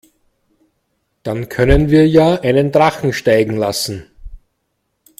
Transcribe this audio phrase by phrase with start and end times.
[1.21, 4.09] Dann können wir ja einen Drachen steigen lassen.